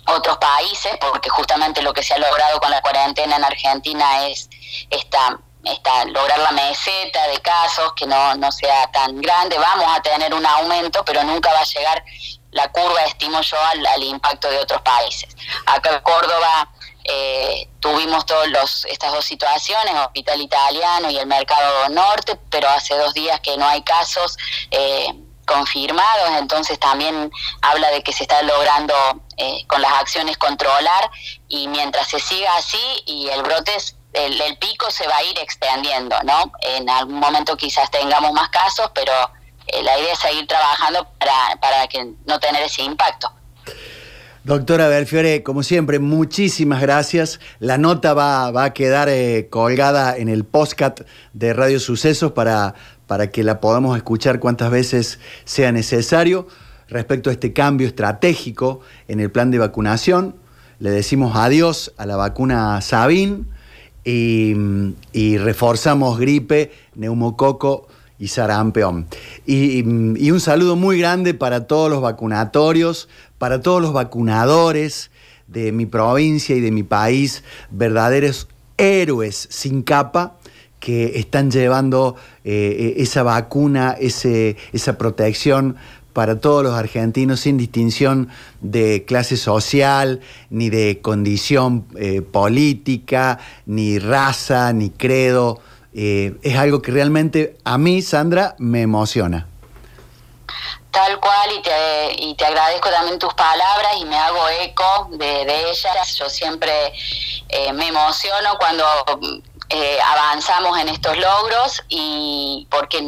otros 0.06 0.36
países, 0.38 0.96
porque 1.00 1.30
justamente 1.30 1.80
lo 1.80 1.92
que 1.92 2.02
se 2.02 2.14
ha 2.14 2.18
logrado 2.18 2.58
con 2.58 2.70
la 2.70 2.80
cuarentena 2.80 3.36
en 3.36 3.44
Argentina 3.44 4.26
es 4.26 4.48
esta 4.90 5.38
esta, 5.64 6.04
lograr 6.06 6.38
la 6.38 6.52
meseta 6.52 7.28
de 7.28 7.38
casos, 7.40 7.92
que 7.94 8.06
no, 8.06 8.34
no 8.36 8.50
sea 8.50 8.90
tan 8.90 9.20
grande. 9.20 9.58
Vamos 9.58 9.86
a 9.96 10.02
tener 10.02 10.34
un 10.34 10.44
aumento, 10.44 11.04
pero 11.04 11.22
nunca 11.24 11.52
va 11.52 11.60
a 11.60 11.64
llegar 11.64 12.04
la 12.52 12.68
curva, 12.70 13.02
estimo 13.04 13.40
yo, 13.40 13.56
al, 13.60 14.02
impacto 14.02 14.48
de 14.50 14.58
otros 14.58 14.80
países. 14.82 15.34
Acá 15.66 15.90
en 15.90 16.00
Córdoba 16.02 16.70
eh, 17.04 17.68
tuvimos 17.80 18.26
todas 18.26 18.84
estas 18.84 19.12
dos 19.12 19.24
situaciones, 19.24 19.94
Hospital 19.94 20.40
Italiano 20.40 21.10
y 21.10 21.18
el 21.18 21.26
Mercado 21.26 21.88
Norte, 21.88 22.38
pero 22.50 22.68
hace 22.68 22.96
dos 22.96 23.14
días 23.14 23.40
que 23.40 23.56
no 23.56 23.66
hay 23.66 23.82
casos 23.82 24.36
eh, 24.70 25.06
confirmados, 25.46 26.30
entonces 26.38 26.78
también 26.78 27.30
habla 27.62 27.90
de 27.90 28.02
que 28.02 28.12
se 28.12 28.22
está 28.22 28.42
logrando 28.42 28.94
eh, 29.36 29.64
con 29.66 29.82
las 29.82 29.92
acciones 29.94 30.38
controlar 30.38 31.10
y 31.48 31.66
mientras 31.68 32.08
se 32.08 32.20
siga 32.20 32.54
así 32.56 33.02
y 33.06 33.28
el 33.28 33.42
brote 33.42 33.74
el, 34.12 34.56
pico 34.58 34.90
se 34.90 35.06
va 35.06 35.16
a 35.16 35.24
ir 35.24 35.38
extendiendo, 35.38 36.16
¿no? 36.24 36.52
En 36.60 36.88
algún 36.88 37.18
momento 37.18 37.56
quizás 37.56 37.90
tengamos 37.90 38.32
más 38.32 38.48
casos, 38.50 38.90
pero 38.94 39.12
la 39.82 39.98
idea 39.98 40.12
es 40.12 40.18
seguir 40.18 40.46
trabajando 40.46 41.06
para, 41.18 41.60
para 41.60 41.86
que 41.88 42.12
no 42.26 42.38
tener 42.38 42.62
ese 42.62 42.82
impacto. 42.82 43.30
Doctora 44.44 44.88
Belfiore, 44.88 45.44
como 45.44 45.62
siempre, 45.62 46.00
muchísimas 46.00 46.80
gracias. 46.80 47.38
La 47.60 47.78
nota 47.78 48.12
va, 48.12 48.64
a 48.64 48.72
quedar 48.72 49.08
eh, 49.08 49.46
colgada 49.48 50.16
en 50.16 50.28
el 50.28 50.44
postcat 50.44 51.02
de 51.32 51.52
Radio 51.54 51.78
Sucesos 51.78 52.32
para, 52.32 52.74
para 53.06 53.30
que 53.30 53.44
la 53.44 53.60
podamos 53.60 53.96
escuchar 53.96 54.40
cuantas 54.40 54.70
veces 54.72 55.20
sea 55.44 55.70
necesario. 55.70 56.48
Respecto 56.88 57.30
a 57.30 57.34
este 57.34 57.52
cambio 57.52 57.86
estratégico 57.86 58.80
en 59.06 59.20
el 59.20 59.30
plan 59.30 59.52
de 59.52 59.58
vacunación, 59.58 60.34
le 60.80 60.90
decimos 60.90 61.36
adiós 61.36 61.92
a 61.96 62.04
la 62.04 62.16
vacuna 62.16 62.80
Sabin 62.80 63.48
y, 64.04 65.38
reforzamos 65.38 66.18
gripe, 66.18 66.72
neumococo 66.94 67.88
y 68.18 68.28
sarampeón. 68.28 69.06
Y, 69.46 69.82
un 69.82 70.40
saludo 70.40 70.76
muy 70.76 70.98
grande 70.98 71.34
para 71.34 71.66
todos 71.66 71.90
los 71.90 72.00
vacunatorios, 72.00 73.08
para 73.38 73.60
todos 73.60 73.82
los 73.82 73.92
vacunadores 73.92 75.10
de 75.46 75.72
mi 75.72 75.86
provincia 75.86 76.56
y 76.56 76.60
de 76.60 76.70
mi 76.70 76.82
país, 76.82 77.44
verdaderos 77.70 78.48
héroes 78.78 79.48
sin 79.50 79.82
capa 79.82 80.38
que 80.80 81.18
están 81.20 81.50
llevando 81.50 82.16
eh, 82.42 82.94
esa 82.96 83.22
vacuna, 83.22 83.94
ese, 84.00 84.56
esa 84.72 84.98
protección 84.98 85.76
para 86.12 86.40
todos 86.40 86.62
los 86.62 86.74
argentinos 86.74 87.40
sin 87.40 87.56
distinción 87.56 88.28
de 88.60 89.04
clase 89.04 89.36
social, 89.36 90.20
ni 90.50 90.70
de 90.70 91.00
condición 91.00 91.86
eh, 91.98 92.22
política, 92.22 93.38
ni 93.66 93.98
raza, 93.98 94.72
ni 94.72 94.90
credo. 94.90 95.60
Eh, 95.94 96.34
es 96.42 96.56
algo 96.56 96.82
que 96.82 96.92
realmente 96.92 97.56
a 97.64 97.78
mí, 97.78 98.02
Sandra, 98.02 98.54
me 98.58 98.82
emociona. 98.82 99.46
Tal 100.90 101.18
cual, 101.20 101.50
y 101.58 101.62
te, 101.62 102.22
y 102.22 102.34
te 102.34 102.44
agradezco 102.44 102.90
también 102.90 103.18
tus 103.18 103.32
palabras 103.32 103.92
y 103.98 104.04
me 104.04 104.16
hago 104.16 104.46
eco 104.62 105.08
de, 105.12 105.70
ellas. 105.70 106.16
Yo 106.16 106.28
siempre 106.28 106.92
eh, 107.48 107.72
me 107.72 107.88
emociono 107.88 108.58
cuando 108.58 108.84
eh, 109.74 109.98
avanzamos 110.02 110.78
en 110.78 110.90
estos 110.90 111.16
logros 111.16 111.82
y 111.88 112.68
porque, 112.70 112.98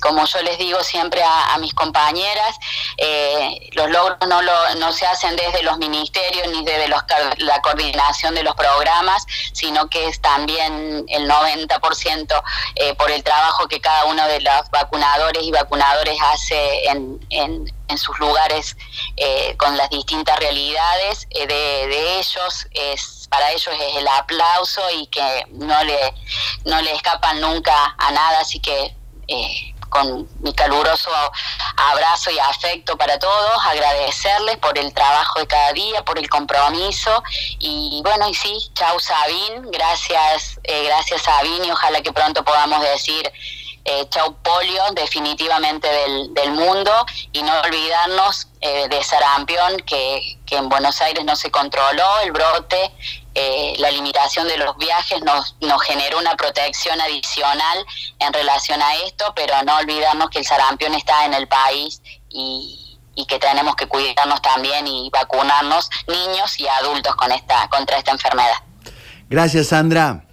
como 0.00 0.24
yo 0.24 0.42
les 0.42 0.56
digo 0.56 0.82
siempre 0.82 1.22
a, 1.22 1.58
mis 1.58 1.74
compañeras, 1.74 2.56
eh, 2.96 3.68
los 3.72 3.90
logros 3.90 4.16
no, 4.26 4.40
lo, 4.40 4.74
no 4.76 4.90
se 4.92 5.06
hacen 5.06 5.36
desde 5.36 5.62
los 5.62 5.76
ministerios 5.76 6.48
ni 6.48 6.64
desde 6.64 6.88
los, 6.88 7.02
la 7.38 7.60
coordinación 7.60 8.34
de 8.34 8.42
los 8.42 8.54
programas, 8.54 9.26
sino 9.52 9.90
que 9.90 10.08
es 10.08 10.20
también 10.22 11.04
el 11.08 11.28
90% 11.28 12.42
eh, 12.76 12.94
por 12.94 13.10
el 13.10 13.22
trabajo 13.22 13.68
que 13.68 13.82
cada 13.82 14.06
uno 14.06 14.26
de 14.26 14.40
los 14.40 14.70
vacunadores 14.70 15.42
y 15.42 15.50
vacunadores 15.50 16.18
hace 16.22 16.86
en, 16.86 17.20
en 17.88 17.98
sus 17.98 18.18
lugares 18.18 18.76
eh, 19.16 19.56
con 19.56 19.76
las 19.76 19.90
distintas 19.90 20.38
realidades 20.38 21.28
de, 21.30 21.46
de, 21.46 22.18
ellos 22.18 22.66
es 22.72 23.13
para 23.28 23.50
ellos 23.50 23.68
es 23.68 23.96
el 23.96 24.08
aplauso 24.08 24.82
y 24.90 25.06
que 25.08 25.46
no 25.50 25.82
le, 25.84 26.14
no 26.64 26.80
le 26.80 26.92
escapan 26.92 27.40
nunca 27.40 27.94
a 27.98 28.10
nada, 28.10 28.40
así 28.40 28.60
que 28.60 28.96
eh, 29.28 29.74
con 29.94 30.28
mi 30.40 30.52
caluroso 30.52 31.10
abrazo 31.76 32.30
y 32.30 32.38
afecto 32.40 32.96
para 32.96 33.16
todos, 33.18 33.64
agradecerles 33.64 34.56
por 34.56 34.76
el 34.76 34.92
trabajo 34.92 35.38
de 35.38 35.46
cada 35.46 35.72
día, 35.72 36.04
por 36.04 36.18
el 36.18 36.28
compromiso. 36.28 37.22
Y 37.60 38.00
bueno, 38.02 38.28
y 38.28 38.34
sí, 38.34 38.58
chau 38.74 38.98
Sabín, 38.98 39.70
gracias, 39.70 40.58
eh, 40.64 40.84
gracias 40.84 41.22
Sabín 41.22 41.64
y 41.64 41.70
ojalá 41.70 42.00
que 42.02 42.12
pronto 42.12 42.42
podamos 42.42 42.82
decir 42.82 43.32
eh, 43.84 44.08
polio 44.42 44.82
definitivamente 44.94 45.86
del, 45.88 46.34
del, 46.34 46.52
mundo 46.52 46.90
y 47.32 47.42
no 47.42 47.52
olvidarnos 47.60 48.48
eh, 48.60 48.88
de 48.88 49.02
sarampión 49.02 49.76
que, 49.86 50.38
que, 50.46 50.56
en 50.56 50.68
Buenos 50.68 51.00
Aires 51.02 51.24
no 51.24 51.36
se 51.36 51.50
controló 51.50 52.20
el 52.22 52.32
brote, 52.32 52.92
eh, 53.34 53.74
la 53.78 53.90
limitación 53.90 54.48
de 54.48 54.56
los 54.56 54.76
viajes 54.78 55.22
nos, 55.22 55.56
nos 55.60 55.82
generó 55.82 56.18
una 56.18 56.34
protección 56.36 57.00
adicional 57.00 57.84
en 58.20 58.32
relación 58.32 58.80
a 58.80 58.94
esto, 59.06 59.32
pero 59.36 59.54
no 59.64 59.76
olvidarnos 59.76 60.30
que 60.30 60.38
el 60.38 60.46
sarampión 60.46 60.94
está 60.94 61.26
en 61.26 61.34
el 61.34 61.46
país 61.46 62.00
y, 62.30 62.98
y 63.14 63.26
que 63.26 63.38
tenemos 63.38 63.76
que 63.76 63.86
cuidarnos 63.86 64.40
también 64.40 64.86
y 64.86 65.10
vacunarnos 65.10 65.90
niños 66.06 66.58
y 66.58 66.66
adultos 66.68 67.14
con 67.16 67.32
esta, 67.32 67.68
contra 67.68 67.98
esta 67.98 68.12
enfermedad. 68.12 68.56
Gracias, 69.28 69.68
Sandra. 69.68 70.23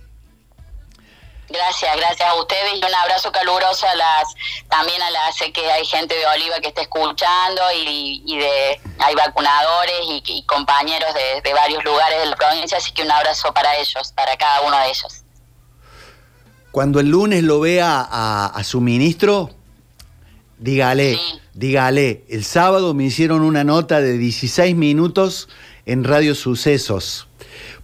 Gracias, 1.52 1.96
gracias 1.98 2.30
a 2.30 2.36
ustedes 2.36 2.76
y 2.76 2.78
un 2.78 2.96
abrazo 2.96 3.32
caluroso 3.32 3.86
a 3.86 3.96
las, 3.96 4.34
también 4.70 5.02
a 5.02 5.10
las, 5.12 5.36
sé 5.36 5.52
que 5.52 5.70
hay 5.70 5.86
gente 5.86 6.16
de 6.16 6.26
Oliva 6.26 6.60
que 6.62 6.70
está 6.70 6.82
escuchando 6.82 7.62
y, 7.76 8.24
y 8.26 8.38
de, 8.38 8.80
hay 9.00 9.16
vacunadores 9.16 10.00
y, 10.26 10.44
compañeros 10.46 11.10
de, 11.44 11.54
varios 11.54 11.84
lugares 11.84 12.20
de 12.20 12.26
la 12.28 12.36
provincia, 12.36 12.78
así 12.78 12.92
que 12.94 13.04
un 13.04 13.12
abrazo 13.12 13.54
para 13.54 13.76
ellos, 13.78 14.14
para 14.16 14.38
cada 14.38 14.62
uno 14.62 14.78
de 14.80 14.90
ellos. 14.90 15.24
Cuando 16.72 17.00
el 17.00 17.10
lunes 17.10 17.44
lo 17.44 17.60
vea 17.60 18.08
a, 18.10 18.64
su 18.64 18.80
ministro, 18.80 19.50
dígale, 20.58 21.20
dígale, 21.54 22.24
el 22.30 22.46
sábado 22.46 22.94
me 22.94 23.04
hicieron 23.06 23.42
una 23.42 23.64
nota 23.66 24.00
de 24.00 24.18
16 24.18 24.76
minutos 24.76 25.50
en 25.86 26.06
Radio 26.06 26.34
Sucesos. 26.34 27.28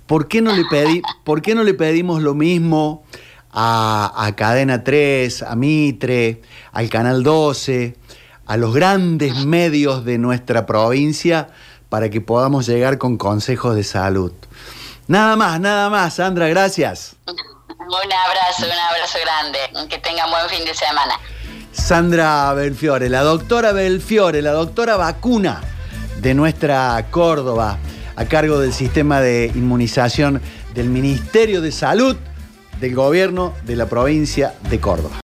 ¿Por 0.05 0.29
qué 0.29 0.41
no 0.41 0.53
le, 0.53 0.63
pedí, 0.65 1.01
¿por 1.25 1.41
qué 1.41 1.53
no 1.53 1.63
le 1.63 1.73
pedimos 1.73 2.21
lo 2.21 2.33
mismo? 2.33 3.03
A, 3.51 4.31
Cadena 4.35 4.83
3, 4.83 5.43
a 5.43 5.55
Mitre, 5.55 6.41
al 6.71 6.89
Canal 6.89 7.23
12, 7.23 7.95
a 8.45 8.57
los 8.57 8.73
grandes 8.73 9.35
medios 9.45 10.05
de 10.05 10.17
nuestra 10.17 10.65
provincia 10.65 11.49
para 11.89 12.09
que 12.09 12.21
podamos 12.21 12.67
llegar 12.67 12.97
con 12.97 13.17
consejos 13.17 13.75
de 13.75 13.83
salud. 13.83 14.31
Nada 15.07 15.35
más, 15.35 15.59
nada 15.59 15.89
más, 15.89 16.15
Sandra, 16.15 16.47
gracias. 16.47 17.15
Un 17.25 17.35
abrazo, 17.95 18.65
un 18.65 18.71
abrazo 18.71 19.17
grande. 19.21 19.89
Que 19.89 19.97
tengan 19.99 20.29
buen 20.29 20.49
fin 20.49 20.65
de 20.65 20.73
semana. 20.73 21.17
Sandra 21.71 22.53
Belfiore, 22.53 23.07
la 23.09 23.21
doctora 23.21 23.71
Belfiore, 23.71 24.41
la 24.41 24.51
doctora 24.51 24.97
vacuna 24.97 25.61
de 26.19 26.33
nuestra 26.33 27.05
Córdoba, 27.11 27.77
a 28.15 28.25
cargo 28.25 28.59
del 28.59 28.73
sistema 28.73 29.21
de 29.21 29.51
inmunización 29.55 30.41
del 30.73 30.89
Ministerio 30.89 31.61
de 31.61 31.71
Salud 31.71 32.17
del 32.79 32.95
gobierno 32.95 33.53
de 33.65 33.75
la 33.75 33.87
provincia 33.87 34.53
de 34.69 34.79
Córdoba. 34.79 35.15